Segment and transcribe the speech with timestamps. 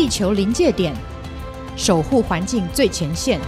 [0.00, 0.94] 地球临界点，
[1.76, 3.38] 守护环境最前线。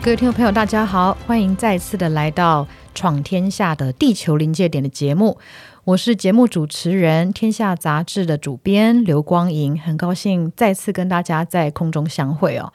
[0.00, 2.62] 各位听众朋友，大家好，欢迎再次的来到
[2.94, 5.36] 《闯天下的地球临界点》的节目。
[5.82, 12.72] 我是节目主持人，天下杂志的主编刘光莹，很高兴再次跟大家在空中相会哦。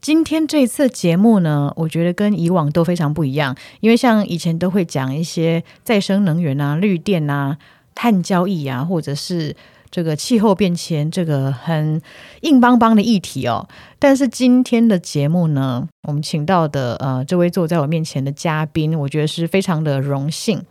[0.00, 7.58] 今天这次节目呢，我觉得跟以往都非常不一样，因为像以前都会讲一些再生能源啊、绿电啊、
[7.98, 9.56] 碳交易啊，或者是
[9.90, 12.00] 这个气候变迁这个很
[12.42, 13.68] 硬邦邦的议题哦。
[13.98, 20.62] 但是今天的节目呢，我们请到的呃这位坐在我面前的嘉宾，我觉得是非常的荣幸。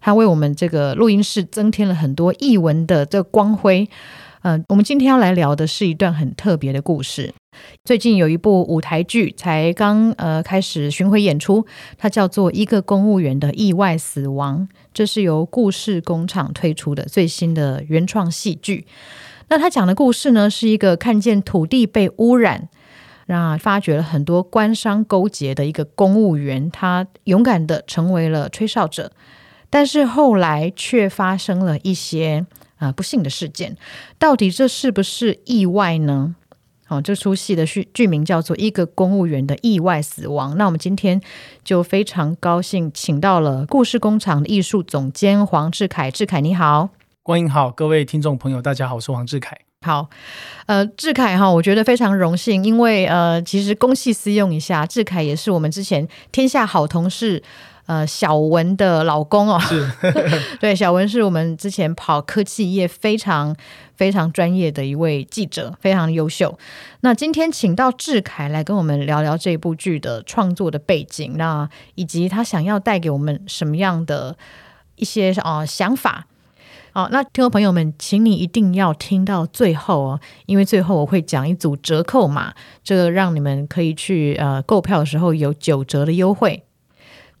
[0.00, 3.86] 他为我们这个录音室增添了很多艺文的这个光辉。
[4.44, 7.32] 嗯、我们今天要来聊的是一段很特别的故事。
[7.84, 11.64] 最近有一部舞台剧才刚呃开始巡回演出，
[11.96, 18.86] 它叫做《一个公务员的意外死亡》，这是由故事工厂推出的最新的原创戏剧。
[19.48, 22.68] 那他讲的故事呢，是一个看见土地被污染，
[23.26, 29.12] 那发掘了很多官商勾结的一个公务员，他勇敢的成为了吹哨者。
[29.68, 32.46] 但是后来却发生了一些
[32.76, 33.76] 啊、不幸的事件，
[34.18, 36.34] 到底这是不是意外呢？
[36.92, 40.52] 好、哦，这出戏的剧剧名叫做《一个公务员的意外死亡》。
[40.56, 41.18] 那我们今天
[41.64, 46.10] 就非常高兴，请到了故事工厂的艺术总监黄志凯。
[46.10, 46.90] 志凯你好，
[47.22, 49.56] 光影好，各位听众朋友大家好，我是黄志凯。
[49.80, 50.10] 好，
[50.66, 57.42] 呃，志凯哈，我觉得非常荣幸，因为呃，其实公器私用一下，志凯也是我们之前天下好同事。
[57.86, 59.90] 呃，小文的老公哦，是
[60.60, 63.54] 对，小文是我们之前跑科技业非常
[63.96, 66.56] 非常专业的一位记者，非常优秀。
[67.00, 74.36] 那今天请到志凯来跟我们聊聊这部剧的创作的背景，那以及他想要带给我们什么样的
[74.94, 76.26] 一些啊、呃、想法。
[76.92, 82.54] 好，那听众朋友们，请你一定要听到最后哦，因为最后我会讲一组折扣码，
[82.84, 86.62] 这个让你们可以去呃购票的时候有九折的优惠。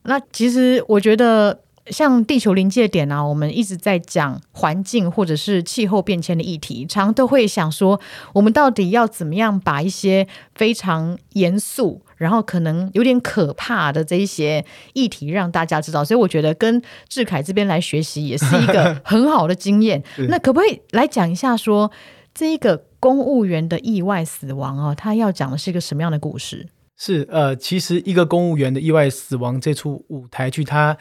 [0.04, 8.00] 那其实我觉得，像地球临界点啊，我们一直在讲环境或者是气候变迁的议题，常常都会想说，
[8.32, 16.04] 我们到底要怎么样把一些非常严肃，然后可能有点可怕的这一些议题让大家知道。
[16.04, 20.02] 所以我觉得跟志凯这边来学习也是一个 很好的经验。
[20.28, 21.90] 那可不可以来讲一下说，
[22.32, 26.68] 这一个公务员的意外死亡哦，他要讲的是一个什么样的故事？
[27.04, 30.96] 是呃，其实一个公务员的意外死亡这出舞台剧，它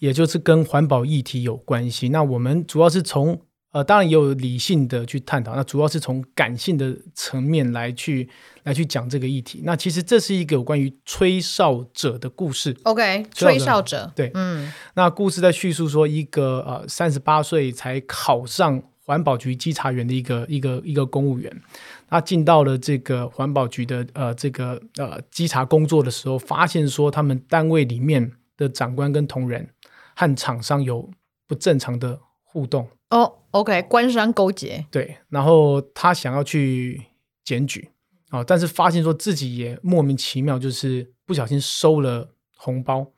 [0.00, 2.08] 也就是跟环保议题有关系。
[2.08, 3.40] 那我们主要是从
[3.70, 8.28] 呃，当然也有理性的去探讨，那主要是从感性的层面来去
[8.64, 9.60] 来去讲这个议题。
[9.62, 12.76] 那其实这是一个有关于吹哨者的故事。
[12.82, 21.62] OK，吹哨者，对，嗯，那故事在叙述说一个呃三十八岁才考上环保局稽查员的一个一个一个公务员。
[22.08, 29.68] 他进到了这个环保局的呃这个呃稽查工作的时候，发现说他们单位里面的长官跟同仁
[30.14, 31.10] 和厂商有
[31.46, 32.88] 不正常的互动。
[33.10, 37.06] 哦，OK，官商勾结，对，然后他想要去
[37.44, 37.90] 检举。
[38.30, 42.98] 啊，但是发现说自己也莫名其妙就是不小心收了红包。
[42.98, 43.12] 哦。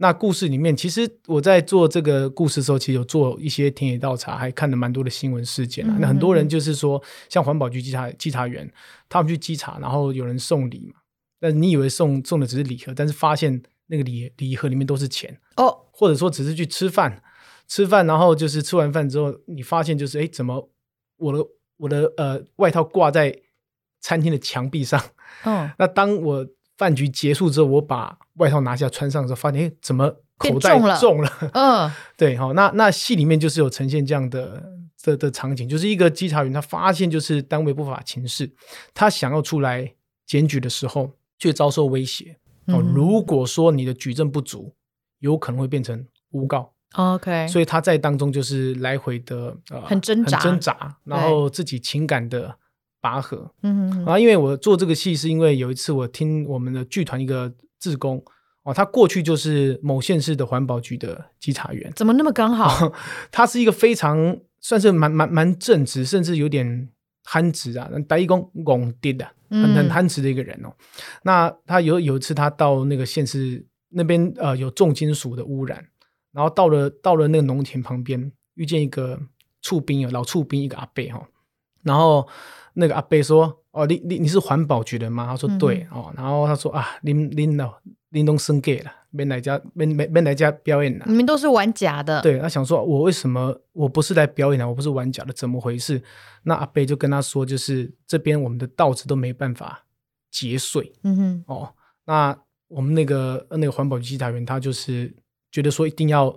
[0.00, 5.92] 那故事里面，其实我在做这个故事的时候，其实有做一些田野调查，还看了蛮多的新闻事件啊。
[5.92, 8.72] 嗯嗯，那很多人就是说，像环保局稽查稽查员，
[9.08, 11.00] 他们去稽查，然后有人送礼嘛，
[11.40, 17.20] 但你以为送送的只是礼盒，但是发现那个礼礼盒里面都是钱哦，或者说只是去吃饭，
[17.66, 20.70] 吃饭，然后就是吃完饭之后，你发现就是哎，怎么
[21.16, 21.44] 我的
[21.76, 23.36] 我的呃外套挂在
[24.00, 25.00] 餐厅的墙壁上？
[25.42, 26.46] 哦， 那当我。
[26.78, 30.08] 饭局结束之后，我把外套拿下穿上的时候，发现哎，怎么
[30.38, 31.30] 口袋重了？
[31.52, 34.62] 嗯，对，好，那那戏里面就是有呈现这样的
[35.02, 38.48] 的的场景，就是一个稽查员，他发现就是单位不法情事，
[38.94, 39.92] 他想要出来
[40.24, 42.36] 检举的时候，却遭受威胁。
[42.66, 44.72] 哦，如果说你的举证不足，
[45.18, 46.72] 有可能会变成诬告。
[46.94, 52.56] OK，所以他在当中就是来回的呃，很挣扎，很挣扎，然后自己情感的。
[53.08, 57.50] 拔河，嗯哼，然后因为我做这个戏，是因为有一次我听我们的剧团一个
[57.80, 58.22] 志工
[58.64, 62.92] 哦，他过去就是某县市的环保局的稽查员，怎么那么刚好？
[63.32, 66.90] 他是一个非常算是蛮蛮蛮正直，甚至有点
[67.24, 70.68] 憨直啊，白衣公拱爹的，很很憨直的一个人哦。
[70.68, 70.84] 嗯、
[71.22, 75.82] 那他有有一次他到那个县市那边，呃，有重金属的污染，
[76.32, 79.18] 然后到了到了那个农田旁边，遇见一个
[79.62, 81.26] 厝边有老厝边一个阿伯哈，
[81.82, 82.28] 然后。
[82.74, 87.74] 那个阿伯说：“哦，你你你是环保局的吗？”他说：“对。”哦，然后他说：“啊，林林老
[88.10, 91.04] 林东生给了，没来家没没没来家表演的。
[91.06, 92.20] 你们都是玩假的。
[92.22, 96.02] 对，他想说，我为什么我不是来表演的，我不是玩假的，怎么回事？
[96.44, 99.84] 那阿伯就跟他说，就是这边我们的稻子都没办法
[100.30, 100.92] 结穗。
[101.02, 101.74] 嗯哼，哦，
[102.06, 102.38] 那
[102.68, 105.14] 我们那个那个环保稽查员他就是
[105.50, 106.34] 觉得说一定要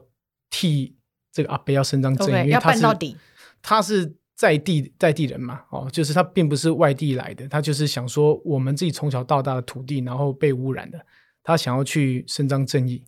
[0.49, 0.95] 替
[1.31, 3.15] 这个阿伯要伸张正义，okay, 因为他是到底
[3.61, 4.15] 他是。
[4.35, 10.99] 在地在地人嘛，哦，就是他并不是外地来的，他就是想说我们自己从小到大的土地，然后被污染的，
[11.43, 13.03] 他想要去伸张正义，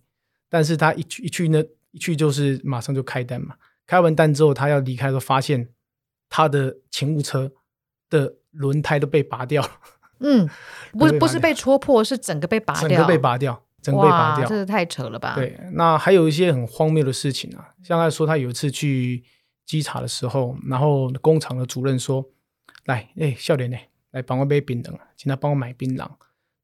[0.48, 1.60] 但是他一去一去呢，
[1.90, 5.68] 一去就是马上就开单嘛，开完单之后他要离开的时候，发现
[6.28, 7.50] 他的勤务车
[8.08, 9.70] 的轮胎都被拔掉了，
[10.20, 10.48] 嗯，
[10.96, 15.34] 不是不是被戳破，是整个被拔掉，整个被拔掉，整个被拔掉，这是太扯了吧？
[15.34, 19.24] 对，那还有一些很荒谬的事情啊，像他说他有一次去。
[19.66, 22.24] 稽查的时候，然后工厂的主任说
[22.86, 23.76] ：“来，哎，笑脸呢，
[24.10, 26.08] 来帮我买槟榔，请他帮我买槟榔。”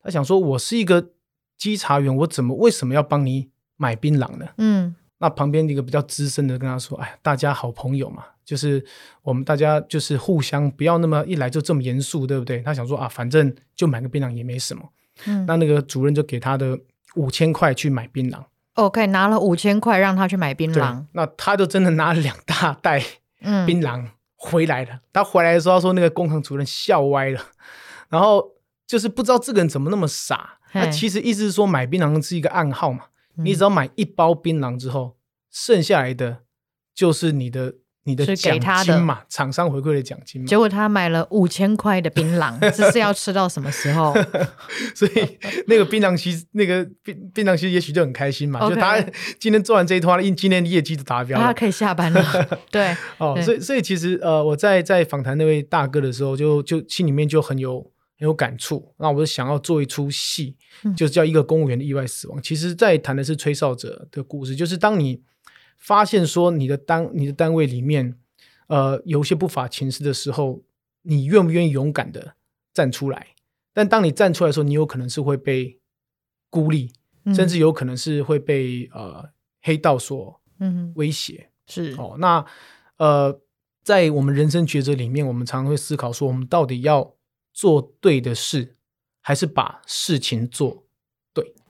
[0.03, 1.11] 他想说：“我是一个
[1.57, 8.85] 稽查员，我怎么为什么要帮你买槟榔呢？”嗯，那旁边一个比较资深的跟他说：“哎，大家好朋友嘛，就是
[9.23, 14.89] 我们大家就是互相不要那么一来就这么严肃，对不对？”他想说：“啊，反正就买个槟榔也没什么。”
[15.27, 16.79] 嗯，那那个主任就给他的
[17.17, 18.43] 五千块去买槟榔。
[18.81, 23.03] OK，拿了五千块让他去买槟榔，那他就真的拿了两大袋
[23.67, 24.05] 槟榔
[24.37, 24.95] 回来了。
[24.95, 27.41] 嗯、他回来的时候他说，那个工厂主任笑歪了，
[28.09, 28.45] 然后
[28.87, 30.59] 就是不知道这个人怎么那么傻。
[30.73, 33.07] 那其实意思是说买槟榔是一个暗号嘛，
[33.37, 35.17] 嗯、你只要买一包槟榔之后，
[35.51, 36.39] 剩下来的
[36.95, 37.75] 就是你的。
[38.11, 40.47] 你的奖金嘛，厂商回馈的奖金嘛。
[40.47, 44.13] 结果他买了五千块的槟榔， 这是要吃到什么时候？
[44.95, 49.01] 所以那个槟榔师，那个槟槟榔师也许就很开心嘛.就他
[49.39, 52.23] 今天做完这一套，因今天的业绩都达标了，他可以下班了。
[52.71, 57.81] 对，哦，所以所以其实呃，我在在访谈那位大哥的时候，就就心里面就很有
[58.19, 58.93] 很有感触。
[58.99, 60.57] 那我就想要做一出戏，
[60.97, 62.39] 就是叫一个公务员的意外死亡。
[62.39, 65.23] 嗯、其实，在谈的是吹哨者的故事，就是当你。
[65.81, 68.17] 发现说你的单你的单位里面，
[68.69, 70.63] 呃，有些不法情事的时候，
[71.03, 72.37] 你愿不愿意勇敢的
[72.73, 73.29] 站出来？
[73.73, 75.81] 但当你站出来的时候，你有可能是会被
[76.51, 76.93] 孤立，
[77.25, 79.31] 嗯、甚至有可能是会被呃
[79.63, 80.41] 黑道所
[80.95, 81.49] 威胁。
[81.49, 82.45] 嗯、是哦，那
[82.99, 83.41] 呃，
[83.83, 87.15] 在我们人生抉择里面，我们常常会思考说，我们到底要
[87.55, 88.77] 做对的事，
[89.21, 90.85] 还是把事情做？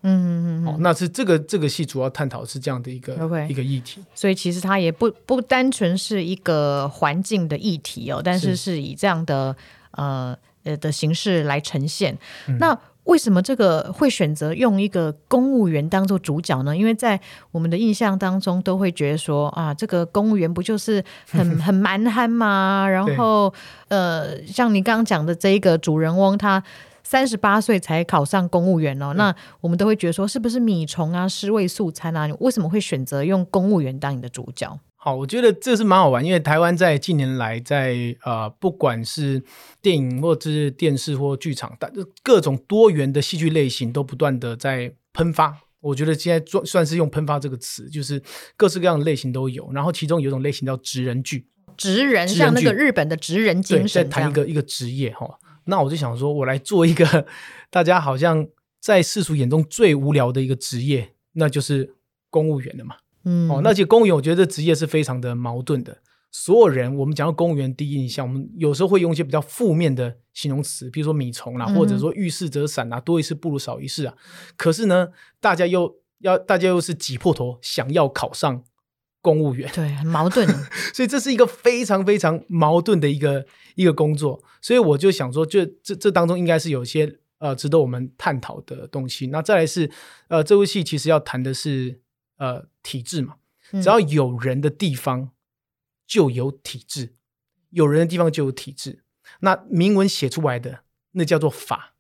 [0.03, 3.49] 嗯嗯嗯，哦，那是这个这个戏主要探讨是这样的一个 Okay.
[3.49, 9.55] 一个议题，所以其实它也不不单纯是一个环境的议题哦，但是是以这样的
[9.93, 12.17] 呃呃的形式来呈现。
[12.49, 16.77] 嗯、那为什么这个会选择用一个公务员当做主角呢？
[16.77, 17.21] 因为在
[17.51, 22.87] 我们的印象当中，都会觉得说啊，这个公务员不就是很 很蛮憨吗？
[22.89, 23.53] 然后
[23.89, 26.63] 呃，像你刚刚讲的这一个主人翁他。
[27.11, 32.29] 三十八岁才考上公务员哦，嗯、那我们都会觉得说，是不是米虫啊、尸位素餐啊？
[32.29, 34.79] 你为什么会选择用公务员当你的主角？
[34.95, 39.43] 好，我觉得这是蛮好玩，因为台湾在近年来在呃，不管是
[39.83, 41.93] 电影或者是电视或剧场，但
[42.23, 45.59] 各种多元的戏剧类型都不断的在喷发。
[45.81, 48.23] 我觉得现在算算是用“喷发”这个词，就是
[48.57, 49.69] 各式各样的类型都有。
[49.73, 55.27] 然后其中有一种类型叫职人剧，职人像那个日本的职人精神，在谈一个一个职业哈。
[55.65, 57.27] 那我就想说，我来做一个
[57.71, 58.47] 大家好像
[58.81, 61.95] 在世俗眼中最无聊的一个职业，那就是
[62.31, 62.97] 公务员了嘛。
[63.25, 65.99] 嗯，哦，那其实公务员，我觉得这职业是非常的矛盾的。
[66.33, 74.15] 所有人，我们讲到公务员第一印象，我们有时候会用一些比较负面的形容词，比如说米虫啦，或者说遇事则闪啊，多一事不如少一事啊。
[74.57, 75.09] 可是呢，
[75.41, 78.63] 大家又要，大家又是挤破头想要考上。
[79.23, 80.47] 公务员对，很矛盾，
[80.95, 89.27] 所以这是一个非常非常矛盾的一个一个工作，所以我就想说，就这这当中应该是有些呃值得我们探讨的东西。
[89.27, 89.91] 那再来是
[90.29, 92.01] 呃，这部戏其实要谈的是
[92.39, 93.37] 呃体制嘛，
[93.73, 95.31] 只要有人的地方
[96.07, 97.15] 就有体制，嗯、
[97.71, 99.05] 有人的地方就有体制。
[99.41, 100.81] 那明文写出来的
[101.13, 101.95] 那叫做法，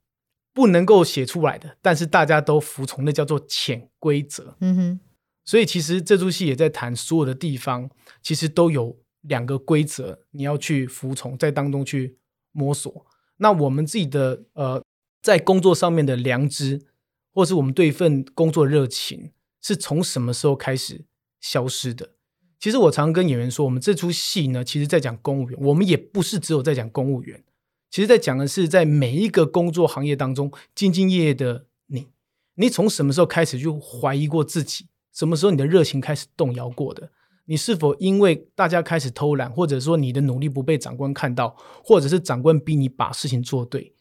[0.53, 4.57] 不能够写出来的，但是大家都服从，那叫做潜规则。
[4.61, 5.01] 嗯哼。
[5.45, 7.91] 所以其实这出戏也在谈，所有的地方
[8.23, 12.19] 其实都有两个规则，你要去服从，在当中去
[12.53, 13.07] 摸索。
[13.39, 14.85] 那我们自己的呃，
[15.23, 16.87] 在工作上面的良知，
[17.33, 19.33] 或是我们对一份工作热情，
[19.63, 21.07] 是从什么时候开始
[21.41, 22.11] 消失的？
[22.59, 27.43] 其实我常跟演员说，我们这出戏呢，其实在讲公务员，我们也不是只有在讲公务员，
[27.91, 32.09] 其实在讲的是在每一个工作行业当中兢兢业业的你，
[32.57, 34.87] 你从什么时候开始就怀疑过自己？
[35.13, 37.11] 什么时候你的热情开始动摇过的？
[37.47, 43.95] 你是否因为大家开始偷懒，或者说你的努力不被长官看到，或者是长官逼你把事情做对，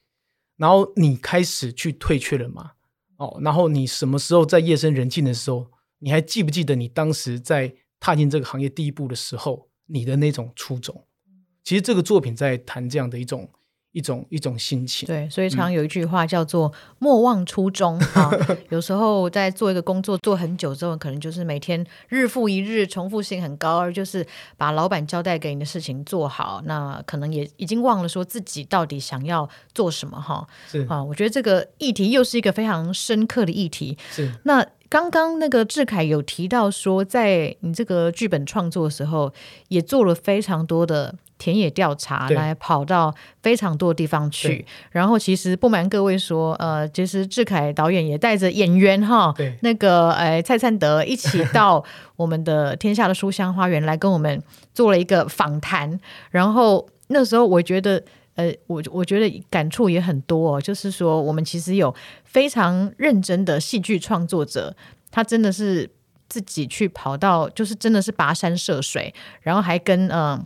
[0.58, 2.74] 然后你开始去退却了吗？
[3.18, 11.06] 哦，然后你什么时候在夜深人静的时候，你还记不记得你当时在踏进这个行业第一步的时候，你的那种初衷？
[11.64, 13.50] 其实这个作品在谈这样的一种。
[13.92, 18.32] 一种一种心情，对，所以常有一句话叫做“莫忘初衷”啊。
[18.70, 24.26] 有时候在做一个工作做很久之后，可能就是每天日复一日，重复性很高，而就是
[24.58, 30.48] 把老板交代给你的事情做好，那可能也已经忘了说自己到底想要做什么哈。
[30.68, 33.98] 是啊，我觉得这个议题又是一个非常深刻的议题。
[34.12, 39.32] 是那刚刚那个志凯有提到说，在你这个剧本创作的时候，
[39.68, 41.16] 也做了非常多的。
[41.42, 51.82] 田野调查来跑到非常多的地方去，然后其实不瞒各位说，呃，其实志凯导演也带着演员哈，那个呃蔡灿德一起到
[52.18, 54.44] 我们的天下的书香花园来跟我们
[54.74, 55.98] 做了一个访谈，
[56.30, 58.04] 然后那时候我觉得，
[58.40, 61.94] 呃，我我觉得感触也很多哦，就是说我们其实有
[62.24, 64.74] 非常认真的戏剧创作者，
[65.12, 65.90] 他真的是
[66.30, 70.08] 自己去跑到，就是真的是跋山涉水，然后还跟。
[70.08, 70.40] 呃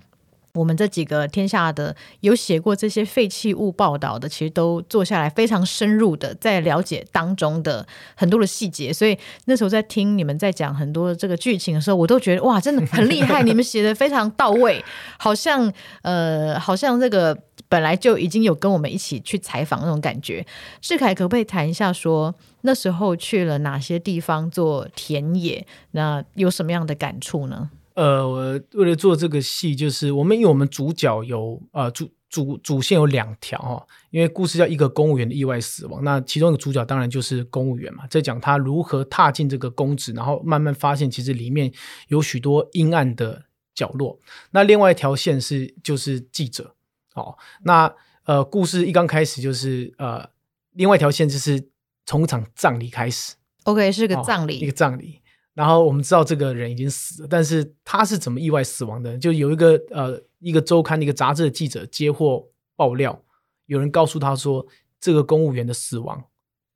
[0.56, 7.84] 我们这几个天下的有写过这些废弃物报道的，其实都坐下来非常深入的在了解当中的
[8.14, 8.94] 很多的细节。
[8.94, 13.42] 所以那时候在听你们在讲很多这个剧情的时候，我都觉得哇，真的很厉害！
[13.42, 14.86] 你们写的非常到位，
[15.18, 15.74] 好像
[16.04, 17.36] 呃，好像这个
[17.74, 20.46] 本来就已经有跟我们一起去采访那种感觉。
[20.80, 25.66] 世凯可不可以谈一下说，那时候去了哪些地方做田野？
[25.90, 27.72] 那有什么样的感触呢？
[27.96, 41.74] 呃，我为了做这个戏，就是我们因为我们主角有呃主主主线有两条哈，因为故事叫一个公务员的意外死亡，那其中一个主角当然就是公务员嘛，在讲他如何踏进这个公职，然后慢慢发现其实里面
[42.10, 44.20] 有许多阴暗的角落。
[44.52, 46.76] 那另外一条线是就是记者
[47.14, 47.94] 哦，那
[48.26, 50.28] 呃故事一刚开始就是呃
[50.72, 51.70] 另外一条线就是
[52.06, 55.22] 从一场葬礼开始，OK 是个葬礼，哦，一个葬礼。
[55.54, 59.16] 然后我们知道这个人已经死了，但是他是怎么意外死亡的？
[59.20, 63.24] 就有一个呃，一个周刊、一个杂志的记者接获爆料，
[63.68, 64.66] 有人告诉他说，
[65.00, 66.24] 这个公务员的死亡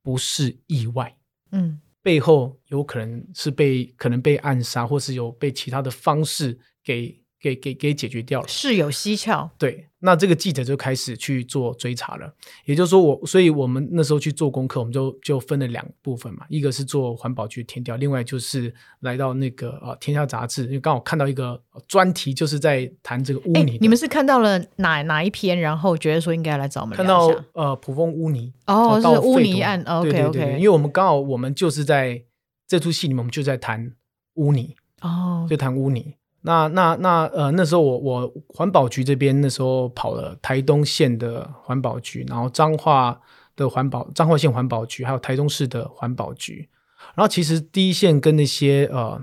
[0.03, 1.17] 不是意外，
[1.51, 7.19] 嗯，背后有可能是被可能被暗杀，或是有被其他的方式给。
[7.39, 9.49] 给给给解决掉了，事有蹊跷。
[9.57, 12.33] 对，那这个记者就开始去做追查了。
[12.65, 23.77] 也就是说我，我所以我们那时候去做功课，我们就就分了两部分嘛，一个是做环保局填调，另外就是来到那个呃天下杂志，因为刚好看到一个专题，就是在谈这个污泥。
[23.79, 26.97] 你们是看到了哪哪一篇，然后觉得说应该来找我们？
[26.97, 29.81] 看到呃普丰污泥哦，是污泥案。
[29.85, 32.23] 哦、OK OK，因为我们刚好我们就是在
[32.67, 33.93] 这出戏里面，我们就在谈
[34.33, 36.15] 污泥哦，就谈污泥。
[36.47, 43.19] 那那那呃那时候我我环保局这边那时候跑了台东县的环保局，然后彰化
[43.57, 46.69] 的环保彰化县环保局，还有台中市的环保局。
[47.15, 49.21] 然后其实第一线跟那些呃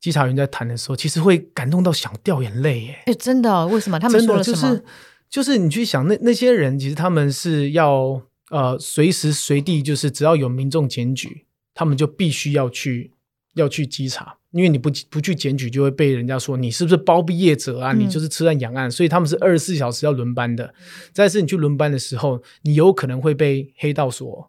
[0.00, 3.02] 稽查员在谈的时候，其实会感动到想掉眼泪耶！
[3.06, 3.68] 哎，真的哦？
[3.68, 3.98] 为什么？
[3.98, 4.56] 他们说了什么？
[4.56, 4.84] 就是
[5.30, 13.12] 就是你去想那那些人，其实他们是要呃随时随地，就是只要有民众检举，他们就必须要去
[13.54, 14.38] 要去稽查。
[14.54, 17.92] 因为你不不去检举，就会被人家说你是不是包庇业者啊？
[17.92, 20.72] 你就是吃案养案，嗯、所以他们是二十四小时要轮班的。
[21.12, 24.48] 再是你去轮班的时候，你有可能会被黑道说，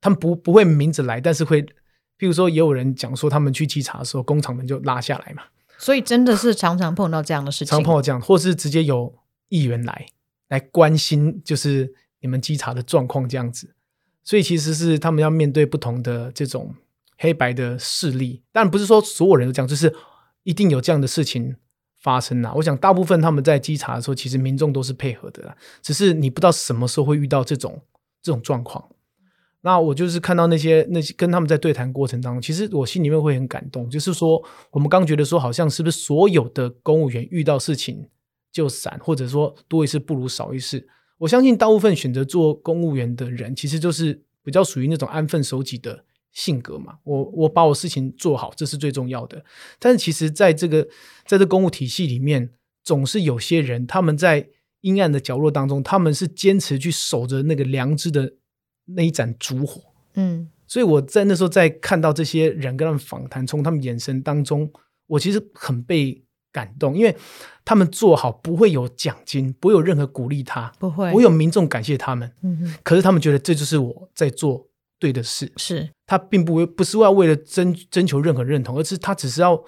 [0.00, 5.42] 他们不不会明着来，但是会，譬如说也有人讲说，他们去稽查的时候，工厂门就拉下来嘛。
[5.76, 9.14] 所以真的是常常碰到这样的事情，常碰到这样，或是直接有
[9.50, 10.06] 议员来
[10.48, 11.92] 来关心，就是
[12.22, 13.74] 你们稽查的状况这样子。
[14.24, 16.74] 所以其实是他们要面对不同的这种。
[17.22, 19.94] 黑白的势力，当然不是说所有人都这样，就是
[20.42, 21.54] 一定有这样的事情
[22.00, 22.52] 发生啊。
[22.56, 27.80] 我想大部分他们在稽查的时候，其实民众都是配合的啦，只是你不知道什么时候会遇到这种
[28.20, 28.88] 这种状况。
[29.60, 33.88] 那我就是看到那些那些跟他们在对谈过程当中，其实我心里面会很感动。
[33.88, 38.08] 就是说，我们刚觉得说，好像是不是所有的公务员遇到事情
[38.50, 40.88] 就闪，或者说多一事不如少一事。
[41.18, 46.04] 我相信大部分选择做公务员的人，其实就是比较属于那种安分守己的。
[46.32, 49.44] 性格嘛，我我把我事情做好，这是最重要的。
[49.78, 50.88] 但是其实，在这个
[51.26, 52.50] 在这公务体系里面，
[52.82, 54.48] 总是有些人，他们在
[54.80, 58.32] 阴暗的角落当中，他们是坚持去守着那个良知的
[58.86, 59.82] 那一盏烛火。
[60.14, 64.72] 嗯，所以我在那时候在看到这些人跟他们访谈，从他们眼神当中，
[65.08, 67.14] 我其实很被感动，因为
[67.62, 72.32] 他们做好不会有奖金，不会有任何鼓励他，不会，不会有民众感谢他们。
[72.42, 74.66] 嗯哼，可是他们觉得这就是我在做。
[75.02, 79.64] 对的事是，他并不不是要为了征征求任何认同，而是他只是要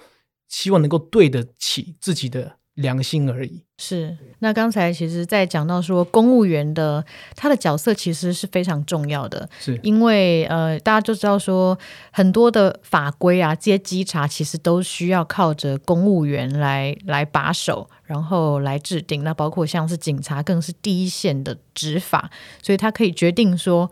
[0.47, 3.63] 希望能够对得起自己的良心而已。
[3.79, 7.03] 是，那刚才其实，在讲到说公务员的
[7.35, 11.75] 他的角色其实是非常重要的，是因为呃，大家就知道说
[12.11, 19.23] 很多的法规啊、这些稽查，其实都需要靠着公务员来来把守，然后来制定。
[19.23, 22.29] 那包括像是警察，更是第一线的执法，
[22.61, 23.89] 所以他可以决定说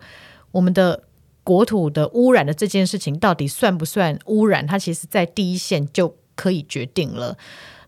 [0.52, 1.02] 我们的
[1.44, 7.38] 国土的污染的这件事情到底算不算污染，他其实在第一线就可以决定了。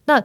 [0.05, 0.23] 那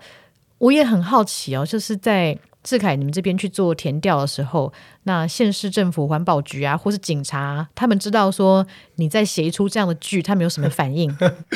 [0.60, 4.72] 我也很好奇哦，就是在志凯你们这边去做填调的时候，
[5.04, 11.12] 那县市政府环保局啊，或是警察，他们知道说你在写一出这样的剧，他们有什么反应？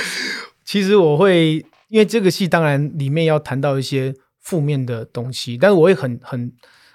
[0.65, 6.51] 其实我会，因为这个戏当然里面要谈到一些负面的东西，但是我会很很，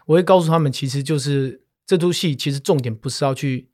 [0.06, 3.68] 我会告诉他们，其实就是这出戏其实重点不是要去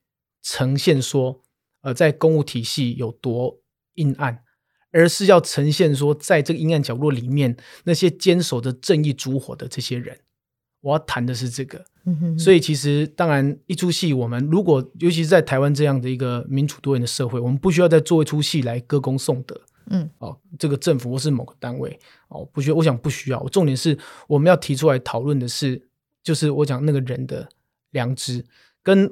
[0.49, 1.43] 呈现说，
[1.81, 3.59] 呃，在公务体系有多
[3.95, 4.45] 阴暗。
[4.93, 10.19] 而是要呈现说，在这个阴暗角落里面，那些坚守着正义烛火的这些人，
[10.81, 11.85] 我要谈的是这个。
[12.07, 12.38] 嗯哼。
[12.38, 19.61] 所以，其实当然，一出戏，我们如果尤其是在台湾这样的一个民主多元的社会，我们不需要再做一出戏来歌功颂德。
[19.91, 20.09] 嗯。
[20.19, 21.99] 哦，这个政府或是某个单位，
[22.29, 22.76] 哦，不需要。
[22.76, 23.45] 我想不需要。
[23.49, 23.99] 重点是，
[24.29, 25.88] 我们要提出来讨论的是，
[26.23, 27.47] 就是我讲那个人的
[27.91, 28.47] 良知，
[28.83, 29.11] 跟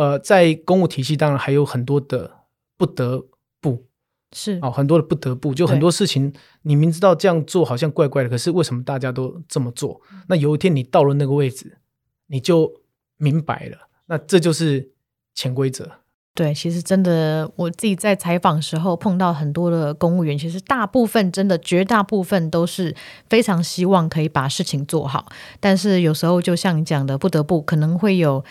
[0.00, 2.30] 呃，在公务体系，当然还有很多的
[2.78, 3.26] 不得
[3.60, 3.84] 不。
[4.32, 10.00] 是哦，很多的不得不，就很多事情，你明知道这样做好像怪怪的，可是为什么大家都这么做？
[10.28, 11.76] 那有一天你到了那个位置，
[12.28, 12.80] 你就
[13.18, 13.88] 明白了。
[14.06, 14.92] 那这就是
[15.34, 15.90] 潜规则。
[16.32, 22.94] 对，其实真的，我自己在采访时候碰到很多的公务员，其实大部分真的绝大部分都是
[23.28, 25.26] 非常希望可以把事情做好，
[25.58, 28.42] 但是有时候就像你讲的，不得不可能会有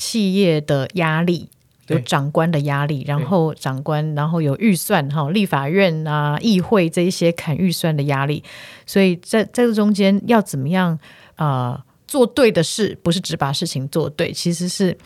[0.00, 1.48] 企业的压力。
[1.86, 8.44] 有长官的压力，然后长官，然后有预算哈，立法院啊、议会这一些砍预算的压力，
[8.86, 10.96] 所以在在这中间要怎么样
[11.34, 14.96] 啊、呃、做对的事，不是只把事情做对，其实是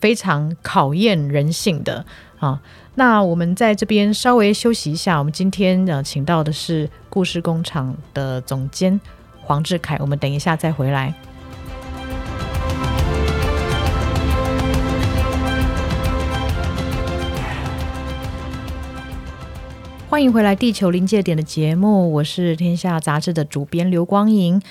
[0.00, 2.04] 非常考验人性的
[2.40, 2.60] 啊。
[2.96, 9.00] 那我们在这边稍微休息一下，我们今天呃请到的是故事工厂的总监
[9.40, 11.14] 黄志凯，我们等一下再回来。
[20.14, 24.62] 欢迎回来《地球临界点》的节目，我是天下杂志的主编刘光莹。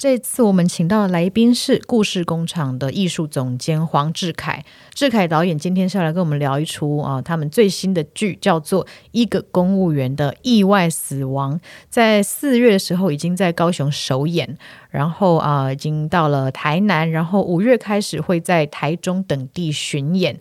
[0.00, 4.64] 这次我们请到的来宾是故事工厂的艺术总监黄志凯。
[4.94, 11.54] 志凯导演今天是要来跟我们聊一出啊，他们最新的剧叫做《一个公务员的意外死亡》，
[11.90, 14.56] 在四月的时候已经在高雄首演，
[14.88, 20.40] 然后啊，已经到了台南，然后五月开始会在台中等地巡演。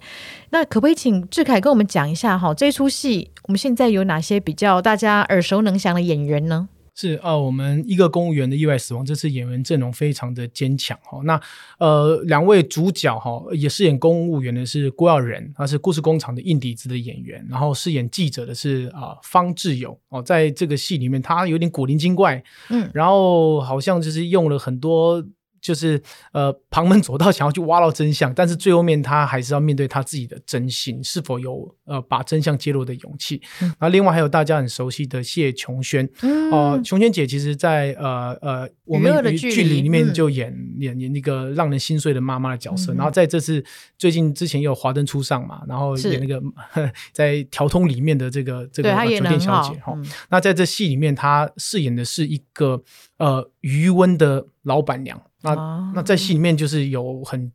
[0.51, 6.69] 那可不可以请志凯跟我们讲一下哈，这出戏我们现在有哪些比较大家耳熟能详的演员呢？
[7.01, 11.21] 是啊，我们一个公务员的意外死亡，这次演员阵容非常的坚强哈。
[11.23, 11.39] 那
[11.77, 25.25] 呃，两位主角哈也饰演公务员的是郭耀仁，他是故事工厂的硬底子的演员，然后饰演记者的是啊、呃、方志友哦，在这个戏里面他有点古灵精怪，嗯，然后好像就是用了很多。
[25.61, 33.41] 就是呃，旁门左道想要去挖到真相，但是最后面他还是要面对他自己的真心，是否有呃把真相揭露的勇气？
[33.61, 43.63] 嗯、然后另外还有大家很熟悉的谢琼轩，哦、嗯呃，琼轩姐其实在呃呃我们剧剧里里面就演、嗯、演演那个让人心碎的妈妈的角色，嗯、然后在这次
[43.97, 46.41] 最近之前有华灯初上嘛，然后演那个
[47.13, 49.95] 在条通里面的这个这个酒店小姐哈，
[50.29, 52.81] 那在这戏里面她饰演的是一个
[53.17, 55.21] 呃余温的老板娘。
[55.41, 57.51] 那、哦、那在戏里面就是有很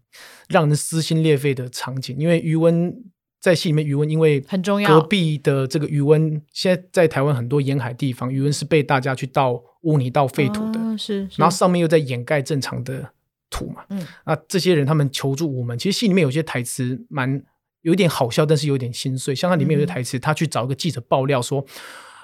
[0.48, 2.94] 让人撕心裂肺的场景，因为余温
[3.40, 13.10] 在戏里面，余温因为很重要，隔壁的这个余温，现在在台湾很多沿海地方，余温是被大家去倒污泥、倒废土的，哦、是，是，然后上面又在掩盖正常的
[13.50, 17.42] 土嘛，嗯，那这些人他们求助我们，其实戏里面有些台词蛮
[17.82, 21.64] 有点好笑，但是有点心碎，像他里面有些台词，嗯、他去找一个记者爆料说。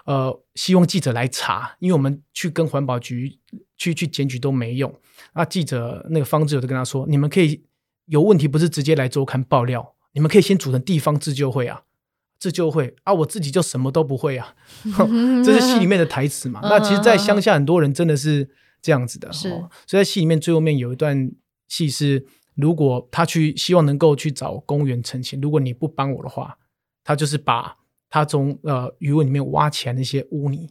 [0.07, 3.39] 呃，希望记者来查，因为我们去跟环保局
[3.77, 4.93] 去去检举都没用。
[5.35, 7.65] 那记者那个方志友就跟他说：“你们可以
[8.07, 11.83] 有问题，不是直接来周刊爆料，你们可以先组成地方自救会啊，
[12.39, 14.55] 自救会啊，我自己就什么都不会啊。
[15.45, 16.61] ”这是戏里面的台词嘛？
[16.63, 18.51] 那其实，在乡下很多人真的是
[18.83, 19.33] 这样子的。
[19.33, 19.49] 是，
[19.87, 21.31] 所以在戏里面最后面有一段
[21.69, 26.59] 戏是，如果他去希望能够去找公务员澄清，如果你不帮我的话，
[27.05, 27.77] 他就是把。
[28.13, 30.69] 他从呃鱼尾里面挖起来那些污泥，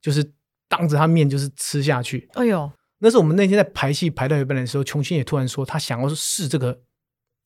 [0.00, 0.32] 就是
[0.70, 2.26] 当着他面就是吃下去。
[2.32, 6.80] 哎呦，那是我们那天在排戏排到一半的时候，琼卿也突然说他想要试这个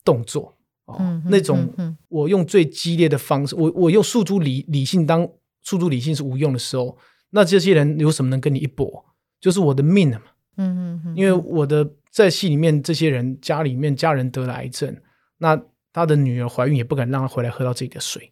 [0.03, 0.53] 动作
[0.85, 5.27] 哦，嗯、哼那种我用最激烈的方式，我我用诉诸理理性当
[5.61, 6.97] 诉诸理性是无用的时候，
[7.29, 9.05] 那这些人有什么能跟你一搏？
[9.39, 10.25] 就是我的命了嘛。
[10.57, 14.95] 嗯嗯嗯，因为我的在戏里面这些人家里面家人得了癌症，
[15.37, 15.59] 那
[15.91, 18.29] 他的女儿怀孕也不敢让他回来喝到这个水。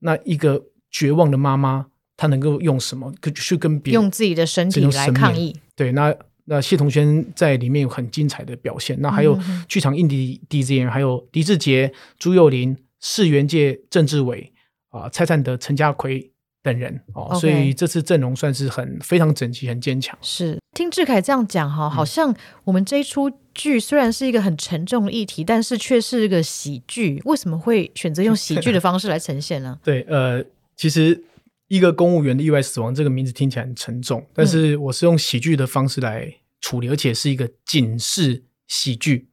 [0.00, 5.56] 那一个绝望的妈妈，她能够用什么去跟别人用自己的身体来抗议？
[5.76, 6.14] 对，那
[6.50, 9.00] 那谢同轩在里面有很精彩的表现。
[9.00, 14.52] 那还有剧场硬底底子演员，还有狄志杰、朱幼琳、世元界、郑志伟
[14.90, 16.30] 啊、蔡灿德、陈家奎。
[16.62, 20.14] 等人哦.所以这次阵容算是很非常整齐、很坚强。
[20.20, 27.22] 是听志凯这样讲哈，好像我们这一出剧虽然是一个很沉重的议题，但是却是一个喜剧。
[27.24, 29.78] 为什么会选择用喜剧的方式来呈现呢？
[29.82, 30.44] 对，呃，
[30.76, 31.24] 其实
[31.68, 39.28] 一个公务员的意外死亡这个名字听起来很沉重，但是我是用喜剧的方式来处理，而且是一个警示喜剧。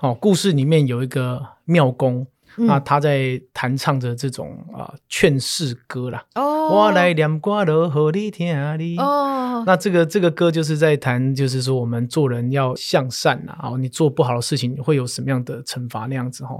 [0.00, 2.26] 哦，故事里面有一个庙公。
[2.60, 8.96] 那他在弹唱着这种啊劝世歌啦，哦，我来念歌了，和你听你。
[8.96, 16.56] 哦，那这个这个歌就是在谈，就是说我们做人要向善呐，啊，你做不好的事情会有什么样的惩罚那样子哈。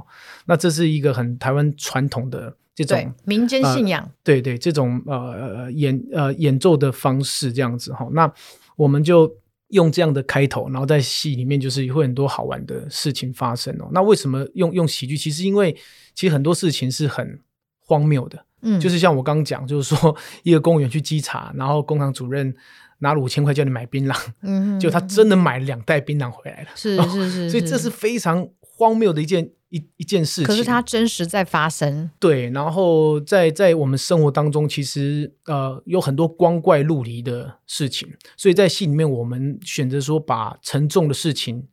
[0.46, 8.06] 那这是一个很台湾传统的这种民间信仰，对对，这种呃演呃演奏的方式这样子哈。
[8.12, 8.32] 那
[8.76, 9.34] 我们就。
[9.68, 13.88] 用这样的开头，然后在戏里面就是会很多好玩的事情发生哦。
[13.92, 15.16] 那为什么用用喜剧？
[15.16, 15.76] 其实因为
[16.14, 17.40] 其实很多事情是很
[17.78, 22.54] 荒谬的，嗯，就是像我刚刚讲，就是说一个公务员去稽查，然后工厂主任
[22.98, 29.50] 拿了五千块叫你买槟榔，嗯， 就他真的买了两袋槟榔回来了，是是是，所以这是非常荒谬的一件。
[29.70, 32.10] 一一件事情，可是它真实在发生。
[32.18, 41.68] 对，然后在在我们生活当中，其实呃有很多光怪陆离的事情，所以在戏里面我们选择说把沉重的事情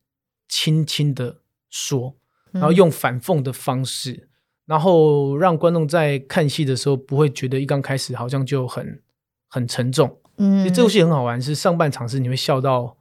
[0.49, 1.37] 轻轻的
[1.69, 2.15] 说，
[2.51, 4.29] 然后用反讽的方式，嗯、
[4.65, 9.01] 然后让观众在看戏的时候不会觉得一刚开始好像就很
[9.47, 10.19] 很沉重。
[10.37, 12.97] 嗯，这部戏很好玩，是上半场是你会笑到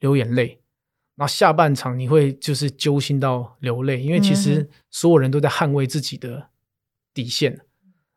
[0.00, 0.62] 流眼泪。
[1.18, 6.48] 然后下半场你会就是揪心到流泪，因为其实所有人都在捍卫自己的
[7.12, 7.60] 底线，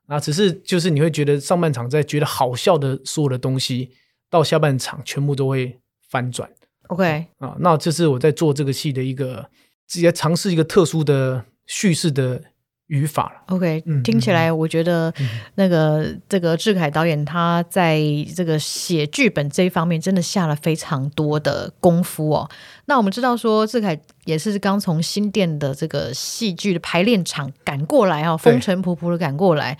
[0.05, 3.89] 啊，只是就是你会觉得上半场在觉得好笑的所有的东西，
[4.29, 6.47] 到下半场全部都会翻转。
[6.89, 9.49] OK，啊，那这是我在做这个戏的一个，
[9.87, 12.43] 自己在尝试一个特殊的叙事的。
[12.91, 15.13] 语法了，OK，听起来我觉得
[15.55, 18.01] 那个这个志凯导演他在
[18.35, 22.49] 这个写剧本这一方面真的下了非常多的功夫哦。
[22.87, 29.77] 那我们知道说志凯也是刚从新店的这个戏剧的排练场赶过来哦，风尘仆仆的赶过来。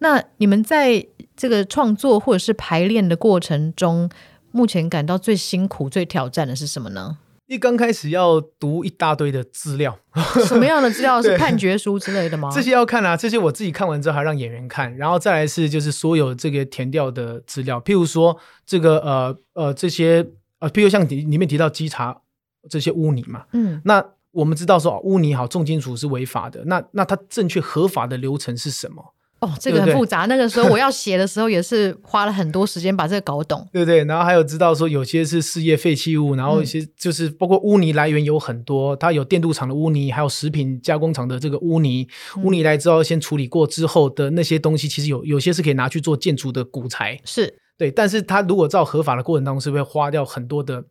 [0.00, 4.10] 那你们在这个创作或者是排练的过程中，
[4.50, 7.18] 目前感到最辛苦、最挑战的是什么呢？
[7.48, 9.98] 一刚开始要读一大堆的资料，
[10.46, 11.20] 什么样的资料？
[11.22, 12.50] 是判决书之类的吗？
[12.52, 22.20] 这些要看啊，这些我自己看完之后还让演员看，然后再来是就是所有这个填掉的资料，譬如说这个呃呃这些呃，譬如像里里面提到稽查
[22.68, 29.14] 这些污泥嘛，嗯，那我们知道说污泥好重金属是违法的，那那它正确合法的流程是什么？
[29.40, 30.26] 哦，这个很复杂。
[30.26, 33.66] 对对，那个时候我要写的时候，也是花了很多时间把这个搞懂。
[33.72, 42.08] 对不对，然后还有知道说有些是事业废弃物，然后一些就是包括污泥来源有很多，它有电镀厂的污泥，还有食品加工厂的这个污泥。
[42.42, 47.20] 污泥来之后先处理过之后的那些东西，其实有有些是可以拿去做建筑的骨材。
[47.24, 50.84] 是对，但是它如果照合法的过程当中，是会花掉很多的？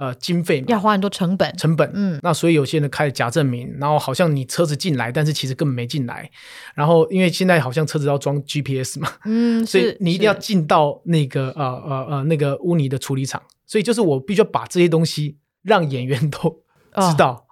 [0.00, 6.30] 呃，经费要花很多成本，成本，嗯，那所以有些人开了假证明，然后好像你车子进来，但是其实根本没进来。
[6.74, 13.42] 然后因为现在好像车子要装 GPS 嘛，嗯， 所以你一定要进到那个呃呃呃那个污泥的处理厂。
[13.66, 16.62] 所以就是我必须要把这些东西让演员都
[16.94, 17.32] 知道。
[17.32, 17.44] 哦、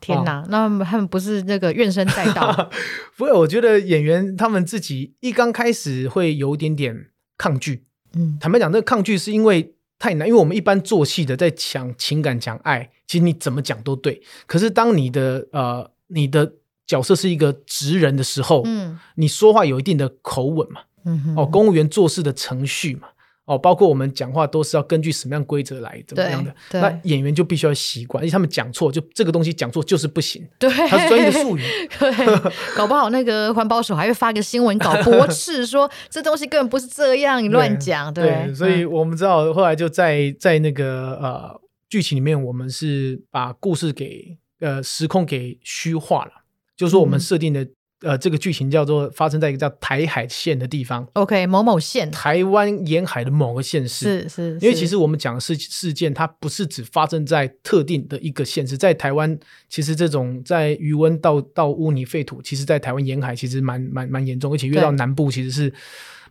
[0.00, 2.70] 天哪，哦、那他们不是那个怨声载道？
[3.18, 7.84] 不会，我觉得演员他们自己一刚开始会有一点点抗拒。
[8.14, 9.72] 嗯，坦白讲，这个抗拒是因为。
[9.98, 14.22] 太难，因为我们一般做戏的在讲情感、讲爱，其实你怎么讲都对。
[14.46, 16.52] 可是当你的呃你的
[16.86, 23.08] 角色是一个职人的时候，嗯，你说话有一定的口吻嘛，嗯，哦，公务员做事的程序嘛。
[23.46, 31.62] 哦，包括我们讲话都是要根据什么样规则来怎么样的，那演员就必须要习惯，因为他们讲错就这个东西讲错就是不行，对，它是专业的术语，
[31.96, 46.32] 对，搞不好那个环保署还会发个新闻稿驳斥说 这东西根本不是这样，你乱讲，对，对，所以我们知道后来就在在那个呃剧情里面，我们是把故事给呃时空给虚化了，
[46.76, 47.64] 就是说我们设定的
[48.02, 51.08] 呃，这个剧情叫做发生在一个叫台海县的地方。
[51.14, 54.28] OK，某某县，台湾沿海的某个县市。
[54.28, 59.38] 是是，因为其实我们讲的事事件，它不是只发生在特定的一个县市，在台湾，
[59.70, 65.72] 其实这种在余温到到污泥废土，其实在台湾沿海其实蛮蛮蛮严重，而且越到南部其实是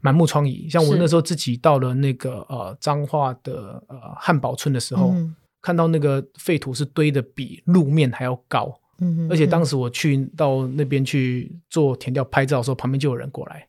[0.01, 0.71] 满目疮痍。
[0.71, 8.79] 像我那时候自己到了那个呃彰化的呃汉堡村的时候，嗯、看到那个废土是堆的比路面还要高。
[8.99, 13.67] 嗯，而且当时我去到那边去做田调拍照的时候，旁边就有人过来，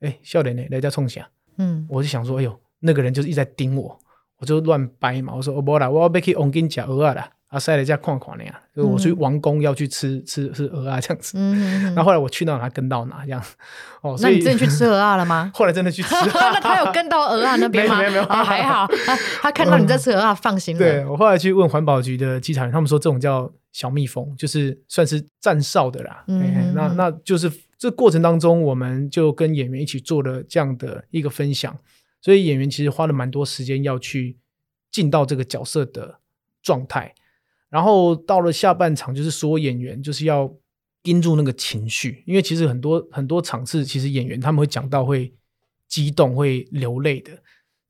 [0.00, 3.98] 哎，笑脸呢，来家冲下，嗯，我就想说，哎呦，那个人就是一直在盯我，
[4.38, 13.42] 我就乱掰嘛，我说，哦不啦，我要去王金甲鹅啊啦，啊塞了一家矿矿那样，就我去王宫要去吃吃吃鹅啊 这样子，嗯，那后来我去到哪跟到哪这样，
[14.02, 15.50] 哦，那你真的去吃鹅啊了吗？
[15.54, 17.98] 后来真的去吃， 那他有跟到鹅啊那边吗？
[17.98, 18.86] 没有没有，还好，
[19.40, 20.78] 他看到你在吃鹅啊，放心了。
[20.78, 23.50] 对，我后来去问环保局的稽查员，他们说这种叫。
[23.74, 31.76] 小蜜蜂就是算是站哨的啦，嗯、嘿嘿那那就是这过程当中，我们就跟演员一起做了这样的一个分享，
[32.22, 34.38] 所以演员其实花了蛮多时间要去
[34.92, 36.20] 进到这个角色的
[36.62, 37.12] 状态，
[37.74, 40.48] 然后到了下半场，就是所有演员就是要
[41.02, 45.34] 盯住那个情绪，因为其实很多很多场次，其实演员他们会讲到会
[45.88, 47.32] 激动、会流泪的，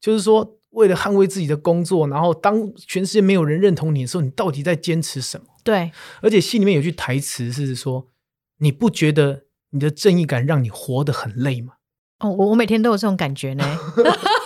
[0.00, 5.48] 就是说为了捍卫自己的工作，然后当全世界没有人认同你的时候，你到底在坚持什么？
[5.62, 5.92] 对，
[6.22, 8.08] 而且戏里面有句台词是说
[8.60, 11.74] ：“你不觉得你的正义感让你活得很累吗？”
[12.24, 13.64] 哦，我我每天都有这种感觉呢。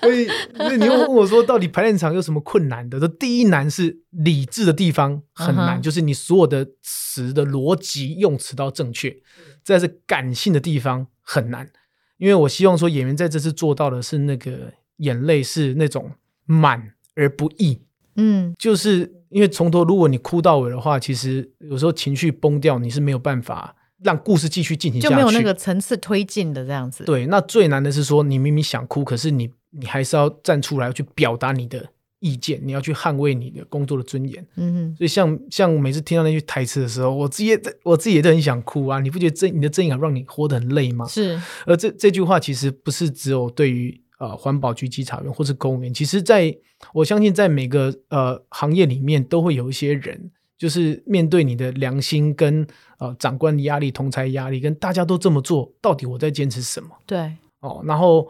[0.00, 0.28] 所以，
[0.76, 2.98] 你又问我说，到底排练场有什么困难的？
[2.98, 5.82] 说第一难是理智的地方很难，uh huh.
[5.82, 9.16] 就是你所有的词的逻辑用词都要正确。
[9.64, 11.68] 再是感性的地方很难，
[12.16, 16.12] 因为我希望说演员在这次做到的是那个眼泪是那种
[16.46, 17.82] 满而不溢。
[18.16, 27.04] 嗯，就是因为从头如果你哭到尾的话，其实有时候情绪崩掉，你是没有办法让故事继续进行下去，就没有那个层次推进的这样子。
[27.04, 31.84] 对，那最难的是说，你明明想哭，可是你你还是要站出来去表达你的
[32.20, 34.46] 意见，你要去捍卫你的工作的尊严。
[34.56, 39.00] 嗯哼，所以像像每次听到那句台词的时候，我自己也我自己也都很想哭啊！
[39.00, 41.06] 你不觉得正你的正义感让你活得很累吗？
[41.06, 44.00] 是，而这这句话其实不是只有对于。
[44.20, 46.52] 呃，环保局稽查员或是公务员，其实在
[46.92, 52.66] 我相信，在每个呃行业里面，都会有一些人，就是面对你的良心跟
[52.98, 56.88] 呃长官的压力、同侪压力，跟大家都这么做，到底我在坚持什么？
[57.06, 58.28] 对，哦，然后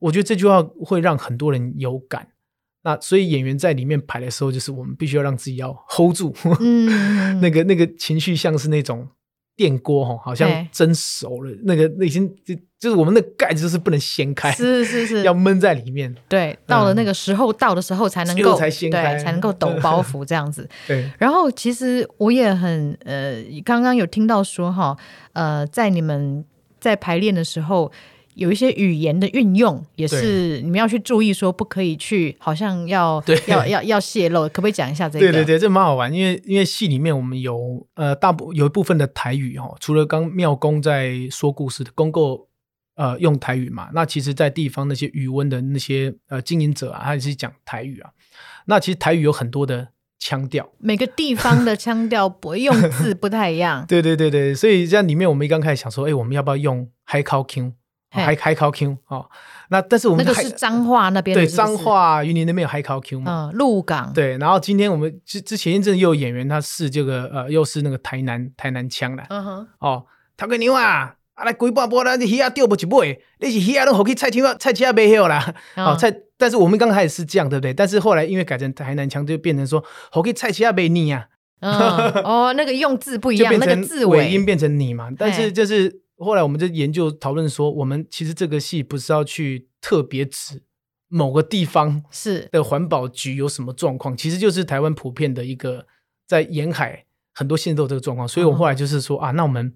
[0.00, 2.26] 我觉得这句话会让很多人有感。
[2.82, 9.08] 那所以演员在里面排的时候，就是我们必须要让自己要 hold 住，嗯， 那个那个情绪像是那种。
[9.56, 16.14] 电锅哈，好像蒸熟了，那个那已经就就是我们的盖子就是不能掀开，是是是， 要闷在里面。
[16.30, 20.66] 对，到了那个时候到的时候才能够才掀开，对，才能够抖 包袱这样子。
[20.86, 21.10] 对。
[21.18, 24.96] 然后其实我也很呃，刚刚有听到说哈，
[25.34, 26.42] 呃，在你们
[26.78, 27.92] 在排练的时候。
[28.34, 35.26] 有一些语言的运用也是你们要去注意，说不可以去，好像要 要要要泄露，可不可以讲一下这个？
[35.26, 42.48] 对对对，这蛮好玩，因为因为戏里面我们有呃大部有一部分的台语哦，除了刚妙公在说故事的公构
[42.96, 48.10] 呃用台语嘛，那其实在地方那些鱼塭的那些呃经营者啊，他也是讲台语啊。
[48.66, 49.88] 那其实台语有很多的
[50.18, 53.84] 腔调，每个地方的腔调不用字不太一样。
[53.88, 57.72] 对对对对，所以在里面我们一刚开始想说，哎，我们要不要用海口腔？
[58.10, 59.24] 海海考 Q 哦，
[59.68, 64.12] 那但是我们那个是彰化那边，对，彰化云林那边有海考 Q 嘛，嗯，鹿港。
[64.12, 70.04] 对，然后今天我们之之前一阵又有演员他是这个呃，又是那个台南台南腔的，嗯哼，哦，
[70.36, 77.72] 头个牛啊，啊来几百波啦，你鱼啊钓不一尾，你是鱼啊都好去菜市场菜市场买好啦，哦菜，但是我们刚开始是这样，对不对？
[77.72, 81.28] 但是后来因为改成台南腔，就变成说好去菜市场买你啊，
[81.60, 86.00] 哦，那个用字不一 样，那个字尾音变成你嘛，但是就是。
[86.24, 90.62] 后来我们就研究讨论说，我们其实这个戏不是要去特别指
[91.08, 92.48] 某个地方是。
[92.52, 95.86] 的环保局有什么状况，其实就是台湾普遍的一个
[96.26, 99.74] 在沿海很多县都有这个状况，所以我后来就是说啊，那我们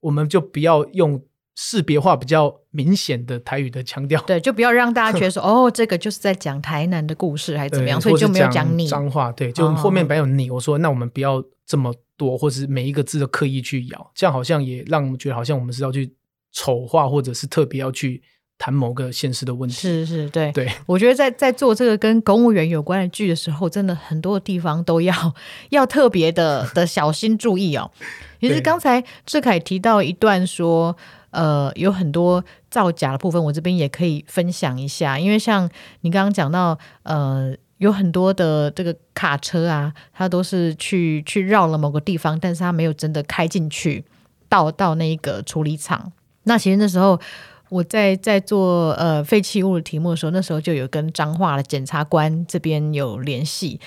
[0.00, 11.92] 我们就不要用识别化比较明显的台语的腔调，对，就不要让大家 觉得说哦，这个就是在讲台南的故事还是怎么样，所以就没有讲你脏话，对，就后面没有你，我说那我们不要这么。
[12.14, 16.14] 多，或是每一个字都刻意去咬，这样好像也让我们觉得好像我们是要去
[16.52, 18.22] 丑化，或者是特别要去
[18.58, 19.74] 谈某个现实的问题。
[19.74, 20.70] 是是，对对。
[20.86, 25.34] 我觉得在在做这个跟公务员有关的剧的时候，真的很多地方都要
[25.70, 27.90] 要特别的的 小心注意哦。
[28.40, 30.96] 其实刚才志凯提到一段说，
[31.32, 35.68] 呃，有很多造假的部分，我这边也可以分享一下，因为像
[36.02, 37.54] 你刚刚讲到，呃。
[37.78, 44.04] 有很多的这个卡车啊，它都是去去绕了某个地方，但是它没有真的开进去
[44.48, 46.12] 到到那一个处理厂。
[46.44, 47.20] 那其实那时候
[47.70, 53.80] 我在在做呃废弃物的题目的时候，那时候就有跟彰化的检察官这边有联系。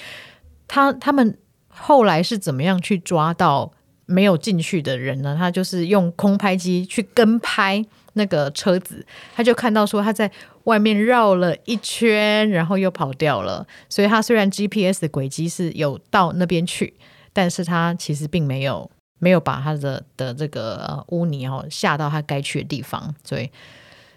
[0.68, 1.38] 他他们
[1.70, 3.72] 后来是怎么样去抓到
[4.06, 5.36] 没有进去的人呢？
[5.38, 10.32] 他就是用空拍机去跟拍那个车子，他就看到说他在
[10.66, 13.66] 外面绕了一圈，然后又跑掉了。
[13.90, 16.94] 所以他虽然 GPS 的轨迹是有到那边去，
[17.34, 18.90] 但是他其实并没有。
[19.18, 23.50] 没有把他的的这个污泥哦下到他该去的地方，所以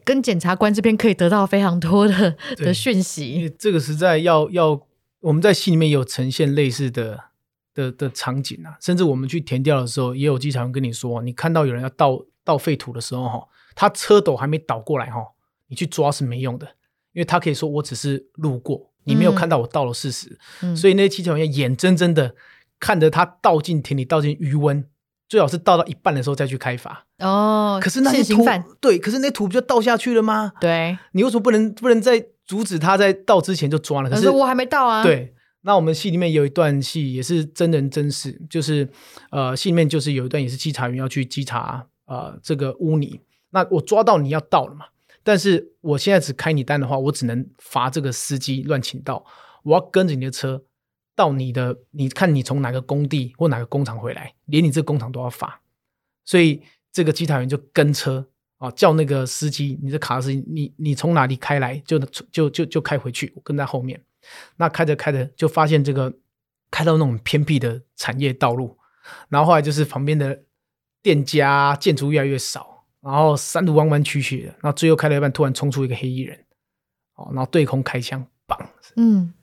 [0.03, 3.51] 跟检察官这边可以得到非常多的的讯息。
[3.57, 4.79] 这个实在要要
[5.21, 7.21] 我们在戏里面有呈现类似的
[7.79, 15.21] 的的场景啊，甚至我们去填掉的时候，也有机场跟你说，你看到有人要倒倒废土的时候哈，他车斗还没倒过来哈，
[15.69, 16.67] 你去抓是没用的，
[17.13, 22.35] 因为他可以说我只是路过，你没有看到我倒了事实，嗯、所以那些机场员眼睁睁的。
[22.81, 24.85] 看着他倒进田里，倒进余温，
[25.29, 27.81] 最好是倒到一半的时候再去开罚哦。
[27.83, 28.45] 可是那些土，
[28.81, 30.53] 对，可是那土不就倒下去了吗？
[30.61, 34.09] 对，你为什么不能不能在阻止他在倒之前就抓了？
[34.09, 35.03] 可是我还没倒啊。
[35.03, 38.89] 对，那我们戏里面有一段戏也是真人真事，就是
[39.31, 44.87] 呃，戏里面就是有一段也是稽查员要去稽查呃这个污泥，那我抓到你要到了嘛，
[45.23, 49.25] 但是我现在只开你单的话，我只能罚这个司机乱请到，
[49.65, 50.65] 我要跟着你的车。
[51.19, 55.61] 到你的，你看你从哪个工地或哪个工厂回来，连你这工厂都要罚，
[56.25, 58.25] 所以这个稽查员就跟车
[58.59, 61.99] 啊，叫那个司机，你这卡司机，你你从哪里开来就
[62.31, 64.01] 就就就开回去，我跟在后面。
[64.57, 66.13] 那开着开着就发现这个
[66.71, 68.79] 开到那种偏僻的产业道路，
[69.29, 70.45] 然后后来就是旁边的
[71.03, 76.45] 店家建筑越来越少，然后山路弯弯曲曲的，然后最后开到一半，突然冲出一个黑衣人，
[77.15, 79.35] 哦，然后对空开枪，砰，嗯。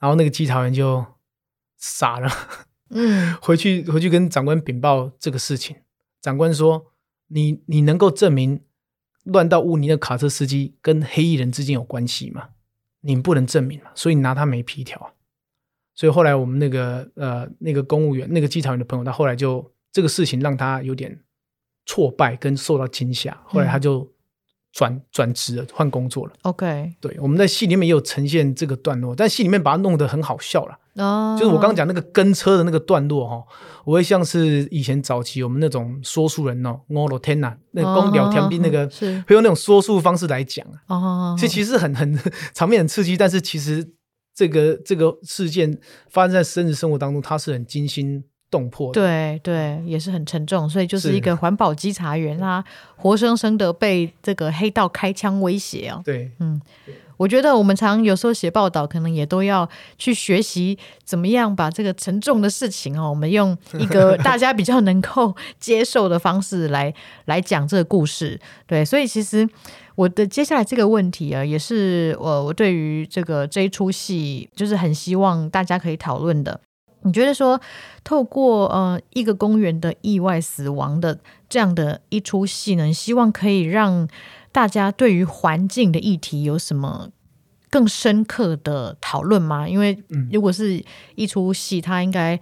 [0.00, 1.04] 然后那个稽查员就
[1.76, 2.30] 傻了，
[2.90, 5.76] 嗯， 回去回去跟长官禀报这个事情。
[6.22, 6.92] 长官说
[7.26, 8.62] ：“你你能够证明
[9.24, 12.50] 乱到污泥的卡车司机跟黑衣人之间有关系吗？
[13.00, 15.14] 你不能证明，所以你拿他没皮条。
[15.94, 21.20] 所以后来我们那个呃那个公务员那个机场员的朋友，他后来就这个事情让他有点
[21.86, 24.00] 挫败跟受到惊吓，后来他就。
[24.00, 24.08] 嗯”
[24.70, 26.32] 转转职了，换工作了。
[26.42, 30.78] OK，对，我们在戏里面也有呈现这个段落，但戏里面把它弄得很好笑了。
[30.98, 33.42] 哦，就是我刚刚讲那个跟车的那个段落哈，
[33.84, 40.96] 我会像是以前早期我们那种说书人哦，我罗天呐，那个公聊天兵那个，是会用那种说书方式来讲啊。
[40.96, 42.18] 哦，这其实很很
[42.52, 43.86] 场面很刺激，但是其实
[44.34, 45.78] 这个这个事件
[46.10, 48.24] 发生在真实生活当中，它是很精心。
[48.50, 52.64] 动魄，对对，也是很沉重，所以就是一个环保稽查员，他
[52.96, 56.00] 活生生的被这个黑道开枪威胁啊。
[56.04, 56.60] 对，嗯，
[57.18, 66.92] 我觉得我们常有时候写报道，可能也都要去学习怎么样把这个沉重的事情哦，我们用一个 大家比较能够接受的方式来
[67.26, 68.40] 来讲这个故事。
[68.66, 69.46] 对，所以其实
[69.94, 76.58] 我的接下来这个问题啊，也是我我对于这个这一出戏，就是很希望大家可以讨论的。
[77.02, 77.60] 你觉得说，
[78.02, 84.08] 透过呃一个公园的意外死亡的这样的一出戏呢，希望可以让
[84.50, 87.10] 大家对于环境的议题有什么
[87.70, 89.68] 更深刻的讨论吗？
[89.68, 89.96] 因为
[90.32, 90.84] 如果是
[91.14, 92.38] 一出戏，它应该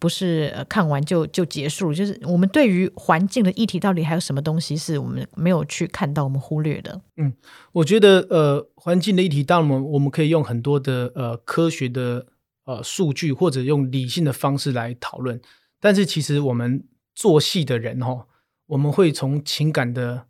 [0.00, 7.00] 不是看完就就结束，就是我们对于环境的议题到底还有什么东西是我们没有去看到、我们忽略的？
[7.16, 7.32] 嗯，
[7.70, 12.26] 我觉得呃环境的议题，当然我们我们可以用很多的呃科学的。
[12.70, 15.40] 呃，数据或者用理性的方式来讨论，
[15.80, 18.28] 但是其实我们做戏的人哈，
[18.66, 20.28] 我们会从情感的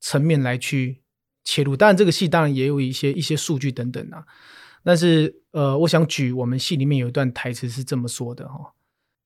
[0.00, 1.02] 层面来去
[1.44, 1.76] 切入。
[1.76, 4.24] 当然，这个戏当然也有一些一些数据等等啊。
[4.82, 8.72] 但是，呃，我想举我们戏里面有一段台词是这么说的哈：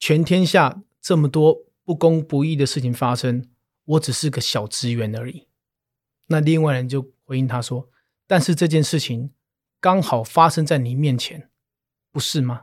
[0.00, 3.46] 全天下这么多不公不义的事情发生，
[3.84, 5.46] 我只是个小职员而已。
[6.26, 7.88] 那另外人就回应他说
[8.26, 9.30] ：“但是这件事情
[9.80, 11.48] 刚好发生在你面前。”
[12.18, 12.62] 不是吗？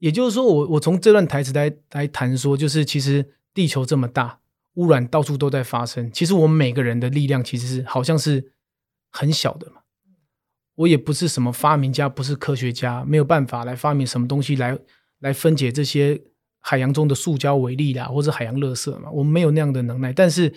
[0.00, 4.40] 也就是说我，我我从这段台词来来谈说，就是其实地球这么大，
[4.74, 6.12] 污染到处都在发生。
[6.12, 8.52] 其实我们每个人的力量其实是好像是
[9.10, 9.80] 很小的嘛。
[10.74, 14.78] 我也不是什么发明家，不是科学家，没有办法来发明什么东西来
[15.20, 16.20] 来分解这些
[16.60, 19.10] 海洋中的塑胶微粒啦，或者海洋垃圾嘛。
[19.10, 20.12] 我们没有那样的能耐。
[20.12, 20.52] 但是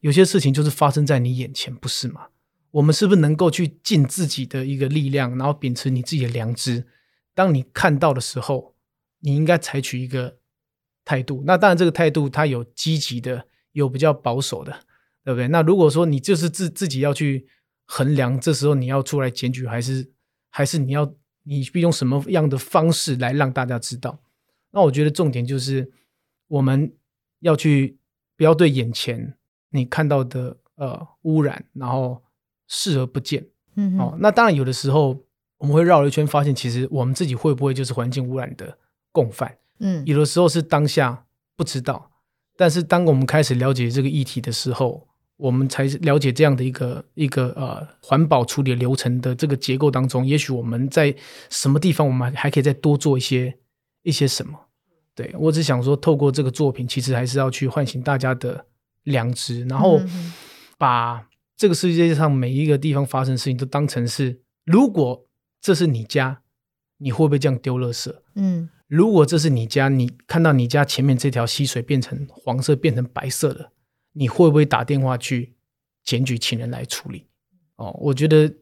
[0.00, 2.26] 有些事情就是发生在你眼前，不是吗？
[2.72, 6.86] 我们是不是能够去尽自己的一个力量，然后秉持你自己的良知？
[7.34, 8.74] 当你看到的时候，
[9.20, 10.38] 你应该采取一个
[11.04, 11.42] 态度。
[11.46, 14.72] 那当然，这个态度它有积极的，有比较保守的，
[15.24, 15.48] 对不对？
[15.48, 17.46] 那如果说你就是自自己要去
[17.86, 20.10] 衡量，这时候你要出来检举，还是
[20.50, 21.14] 还是你要
[21.44, 24.20] 你用什么样的方式来让大家知道？
[24.70, 25.90] 那我觉得重点就是
[26.48, 26.94] 我们
[27.40, 27.98] 要去
[28.36, 29.36] 不要对眼前
[29.70, 32.22] 你看到的呃污染，然后
[32.68, 33.48] 视而不见。
[33.76, 35.24] 嗯，哦，那当然有的时候
[35.62, 38.76] 我们会绕了一圈，发现其实我们自己会不会就是环境污染的
[39.12, 39.56] 共犯？
[39.78, 41.24] 嗯，有的时候是当下
[41.56, 42.10] 不知道，
[42.56, 45.06] 但是当我们开始了解这个议题的时候，
[45.36, 51.14] 我们才了解这样的一个一个呃环保处理流程的这个结构当中，也许我们在
[51.48, 53.56] 什么地方我们还可以再多做一些
[54.02, 54.58] 一些什么。
[55.14, 58.66] 对，我只想说，透过这个作品，其实还是要去唤醒大家的
[59.04, 60.00] 良知，然后
[60.76, 61.24] 把
[61.56, 65.24] 这个世界上每一个地方发生的事情都当成是，如果
[65.62, 66.42] 这是你家，
[66.98, 68.14] 你会不会这样丢垃圾？
[68.34, 73.72] 嗯，如果这是你家，你看到你家前面这条溪水变成黄色、变成白色了，
[74.12, 75.54] 你会不会打电话去
[76.04, 77.28] 检举请人来处理？
[77.76, 78.52] 哦，我觉得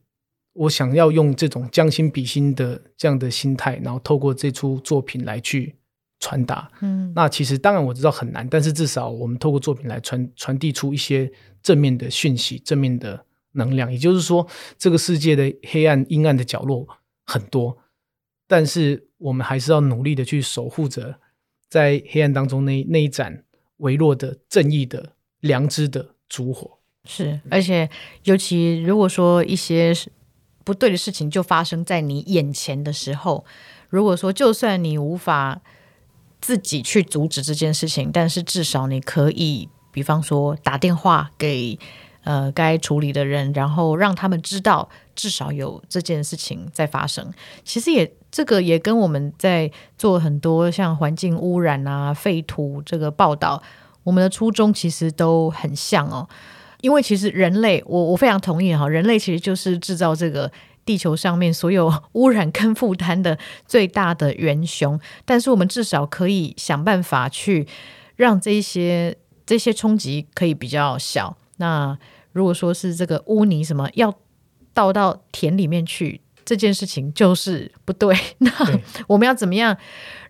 [0.53, 5.75] 我想要用这种将心比心的这样的心态，然后透过这出作品来去。
[6.23, 11.33] 传达，嗯，那其实当然我知道很难，但是至少我们透过作品来传传递出一些
[11.63, 13.93] 正面的讯息、正面的能量。
[13.93, 14.47] 也就是说，
[14.79, 16.87] 这个世界的黑暗、阴暗的角落
[17.25, 17.79] 很多，
[18.47, 21.21] 但是我们还是要努力的去守护着
[21.69, 23.45] 在黑暗当中那那一盏
[23.79, 26.79] 微弱的正义的良知的烛火。
[27.05, 27.89] 是，而且
[28.25, 29.93] 尤其如果说一些
[30.65, 33.45] 不对的事情就发生在你眼前的时候，
[33.89, 35.63] 如果说就算你无法。
[36.43, 41.79] 自己去阻止这件事情，但是至少你可以，比方说打电话给
[42.25, 47.33] 呃该处理的人，然后让他们知道至少有这件事情在发生。
[47.65, 53.63] 其实也这个也跟我们在做很多像环境污染啊、废土这个报道，
[54.03, 56.29] 我们的初衷其实都很像哦。
[56.81, 60.51] 因为其实人类，我我非常同意哈，人类其实就是制造这个。
[60.83, 67.69] 地球上面所有污染跟负担的最大的元凶，但是我们至少可以想办法去
[68.17, 69.17] 让这些
[69.47, 71.37] 这些冲击可以比较小。
[71.61, 71.97] 那
[72.33, 74.13] 如果说是这个污泥什么要
[74.75, 78.19] 倒到田里面去，这件事情就是不对。
[78.39, 78.51] 那
[79.07, 79.77] 我们要怎么样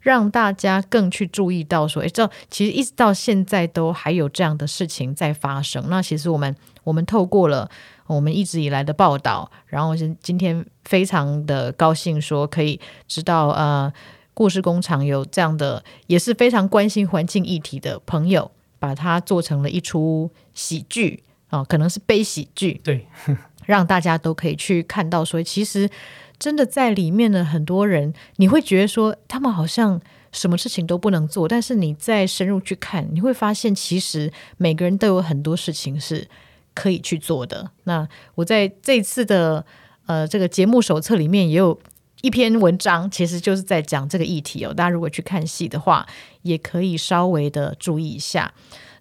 [0.02, 5.84] 让大家更去注意到说，哎，这其实一直到现在都还有这样的事情在发生。
[5.88, 6.54] 那其实我们
[6.84, 7.70] 我们透过了。
[8.10, 13.92] 我们一直以来的报道，然后是今天非常的高兴，说可以知道，呃，
[14.34, 18.50] 故事工厂有这样的，也是非常关心环境议题的朋友，
[18.80, 23.06] 把它做成了一出喜剧啊，可能是悲喜剧，对，
[23.66, 25.88] 让大家都可以去看到，说其实
[26.36, 30.00] 真的在里面的很多人，你会觉得说他们好像
[30.32, 36.26] 什么事情都不能做，但是你再深入去看，你会发现其实每个人都有很多事情是。
[36.72, 37.68] 可以去做的。
[37.82, 39.62] 那我在这次的
[40.06, 41.78] 呃这个节目手册里面也有
[42.22, 44.74] 一篇文章，其实就是在讲这个议题哦。
[44.74, 46.06] 大家如果去看戏的话，
[46.42, 48.52] 也可以稍微的注意一下。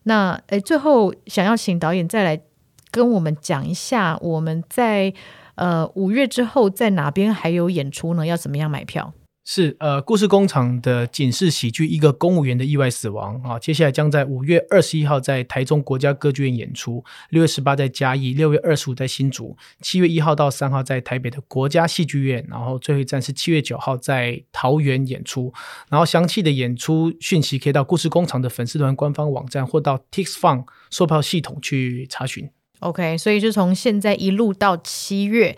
[0.04, 2.42] 那诶，最后想要请导演再来
[2.92, 5.14] 跟我们讲一下，我们在
[5.56, 8.26] 呃五月之后在哪边还有演出呢？
[8.26, 9.14] 要怎么样买票？
[9.52, 25.52] 是呃，故事工厂的警示喜剧《一个公务员的意外死亡》啊，接下来将在五月二十一号在台中国家歌剧院演出，六月十八在嘉义，六月二十五在新竹，七月一号到三号在台北的国家戏剧院，然后最后一站是七月九号在桃园演出。
[25.90, 32.48] 然后详细的演出讯息可以到故事工厂的粉丝团官方网站或到 TixFun 售票系统去查询。
[32.80, 35.56] OK，所以就从现在一路到七月。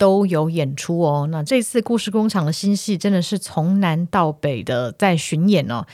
[0.00, 1.28] 都有演出哦。
[1.30, 5.84] 那这次故事工厂的新戏真的是从南到北的在巡演哦。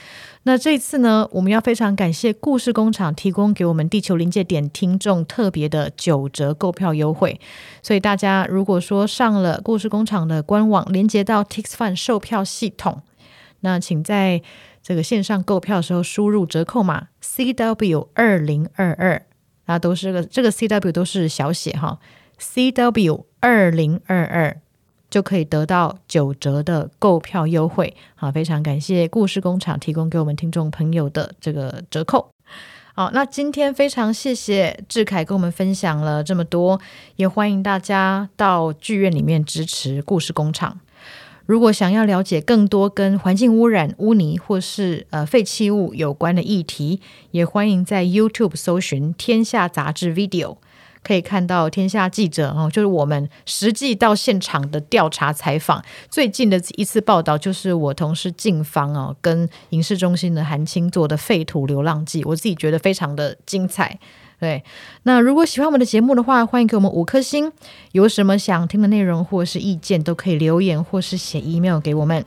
[0.43, 7.37] 那这次呢，我们要非常感谢故事工厂提供给我们地球临界点听众特别的九折购票优惠。
[7.83, 13.01] 所以大家如果说上了故事工厂的官网，连接到 TixFun 售票系统，
[13.59, 14.41] 那请在
[14.81, 19.25] 这个线上购票的时候输入折扣码 CW 二零二二，
[19.67, 21.99] 那都是个这个 CW 都是小写哈
[22.39, 23.23] ，CW。
[23.39, 24.59] 二零二二
[25.11, 32.27] 就可以得到九折的购票优惠，好，非常感谢故事工厂提供给我们听众朋友的这个折扣。
[32.95, 36.81] 好，那今天非常谢谢志凯跟我们分享了这么多，
[37.15, 40.79] 也欢迎大家到剧院里面支持故事工厂。
[41.47, 46.99] 如果想要了解更多跟环境污染、污泥或是呃废弃物有关的议题，
[47.31, 50.55] 也欢迎在 YouTube 搜寻《天下杂志 Video》。
[51.03, 55.81] 可以看到天下记者哦，就是我们实际到现场的调查采访。
[56.09, 63.97] 最近的一次报道就是我同事静芳哦，跟影视中心的韩青做的《废土流浪记》，我自己觉得非常的精彩。
[64.39, 64.63] 对，
[65.03, 67.51] 那如果喜欢我们的节目的话，欢迎给我们五颗星。
[67.91, 72.23] 有什么想听的内容或是意见，都可以留言或是写 email 给我们。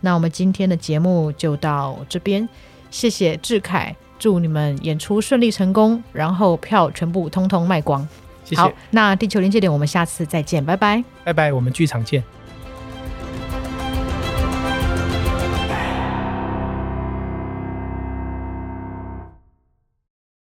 [0.00, 2.48] 那我们今天的节目就到这边，
[2.90, 3.94] 谢谢志凯。
[4.16, 8.06] 祝你们演出顺利成功，然后票全部通通卖光。
[8.44, 8.62] 谢谢。
[8.62, 12.22] 好，那地球临界点，我们下次再见，拜拜，拜拜，我们剧场见。